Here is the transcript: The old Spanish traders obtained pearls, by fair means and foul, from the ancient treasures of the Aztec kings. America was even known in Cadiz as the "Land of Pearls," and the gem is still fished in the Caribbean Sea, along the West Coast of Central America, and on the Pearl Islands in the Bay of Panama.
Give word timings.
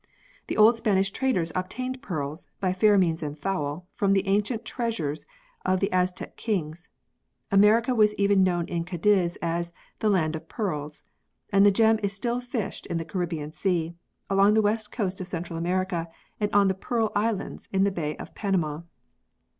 The 0.47 0.57
old 0.57 0.77
Spanish 0.77 1.11
traders 1.11 1.51
obtained 1.53 2.01
pearls, 2.01 2.47
by 2.59 2.73
fair 2.73 2.97
means 2.97 3.21
and 3.21 3.37
foul, 3.37 3.85
from 3.93 4.13
the 4.13 4.25
ancient 4.27 4.65
treasures 4.65 5.27
of 5.63 5.79
the 5.79 5.91
Aztec 5.91 6.35
kings. 6.37 6.89
America 7.51 7.93
was 7.93 8.15
even 8.15 8.41
known 8.43 8.65
in 8.65 8.83
Cadiz 8.83 9.37
as 9.43 9.71
the 9.99 10.09
"Land 10.09 10.35
of 10.35 10.49
Pearls," 10.49 11.03
and 11.53 11.63
the 11.63 11.69
gem 11.69 11.99
is 12.01 12.13
still 12.13 12.41
fished 12.41 12.87
in 12.87 12.97
the 12.97 13.05
Caribbean 13.05 13.53
Sea, 13.53 13.93
along 14.27 14.55
the 14.55 14.61
West 14.63 14.91
Coast 14.91 15.21
of 15.21 15.27
Central 15.27 15.59
America, 15.59 16.09
and 16.39 16.51
on 16.51 16.67
the 16.67 16.73
Pearl 16.73 17.11
Islands 17.15 17.69
in 17.71 17.83
the 17.83 17.91
Bay 17.91 18.17
of 18.17 18.33
Panama. 18.33 18.81